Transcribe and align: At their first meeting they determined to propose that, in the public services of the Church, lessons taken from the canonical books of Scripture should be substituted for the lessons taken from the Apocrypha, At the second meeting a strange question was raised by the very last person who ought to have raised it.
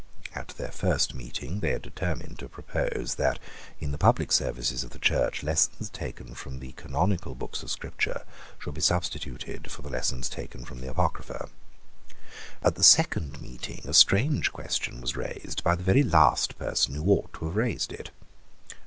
At 0.33 0.47
their 0.57 0.71
first 0.71 1.13
meeting 1.13 1.59
they 1.59 1.77
determined 1.77 2.39
to 2.39 2.49
propose 2.49 3.17
that, 3.19 3.37
in 3.79 3.91
the 3.91 3.99
public 3.99 4.31
services 4.31 4.83
of 4.83 4.89
the 4.89 4.97
Church, 4.97 5.43
lessons 5.43 5.91
taken 5.91 6.33
from 6.33 6.57
the 6.57 6.71
canonical 6.71 7.35
books 7.35 7.61
of 7.61 7.69
Scripture 7.69 8.23
should 8.57 8.73
be 8.73 8.81
substituted 8.81 9.69
for 9.69 9.83
the 9.83 9.91
lessons 9.91 10.27
taken 10.27 10.65
from 10.65 10.81
the 10.81 10.89
Apocrypha, 10.89 11.49
At 12.63 12.73
the 12.73 12.83
second 12.83 13.43
meeting 13.43 13.81
a 13.87 13.93
strange 13.93 14.51
question 14.51 15.01
was 15.01 15.15
raised 15.15 15.63
by 15.63 15.75
the 15.75 15.83
very 15.83 16.01
last 16.01 16.57
person 16.57 16.95
who 16.95 17.05
ought 17.11 17.31
to 17.33 17.45
have 17.45 17.55
raised 17.55 17.93
it. 17.93 18.09